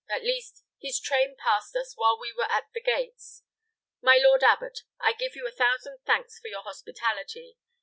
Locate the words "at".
0.09-0.23, 2.51-2.73